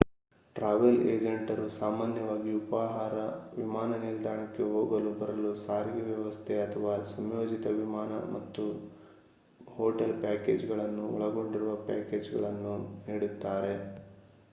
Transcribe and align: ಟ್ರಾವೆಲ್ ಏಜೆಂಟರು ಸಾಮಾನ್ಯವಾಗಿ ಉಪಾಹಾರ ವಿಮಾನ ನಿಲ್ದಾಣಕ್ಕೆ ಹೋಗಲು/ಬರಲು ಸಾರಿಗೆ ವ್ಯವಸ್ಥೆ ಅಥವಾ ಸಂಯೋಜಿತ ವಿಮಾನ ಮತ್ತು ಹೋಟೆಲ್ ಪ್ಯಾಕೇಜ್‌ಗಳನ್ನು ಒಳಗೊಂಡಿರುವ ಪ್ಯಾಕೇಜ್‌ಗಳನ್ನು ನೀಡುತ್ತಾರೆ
ಟ್ರಾವೆಲ್ 0.55 0.99
ಏಜೆಂಟರು 1.07 1.65
ಸಾಮಾನ್ಯವಾಗಿ 1.73 2.51
ಉಪಾಹಾರ 2.59 3.17
ವಿಮಾನ 3.53 3.99
ನಿಲ್ದಾಣಕ್ಕೆ 4.01 4.63
ಹೋಗಲು/ಬರಲು 4.69 5.51
ಸಾರಿಗೆ 5.61 6.03
ವ್ಯವಸ್ಥೆ 6.07 6.55
ಅಥವಾ 6.59 6.93
ಸಂಯೋಜಿತ 7.11 7.73
ವಿಮಾನ 7.75 8.15
ಮತ್ತು 8.33 8.65
ಹೋಟೆಲ್ 9.71 10.15
ಪ್ಯಾಕೇಜ್‌ಗಳನ್ನು 10.23 11.05
ಒಳಗೊಂಡಿರುವ 11.15 11.75
ಪ್ಯಾಕೇಜ್‌ಗಳನ್ನು 11.85 12.73
ನೀಡುತ್ತಾರೆ 13.05 13.73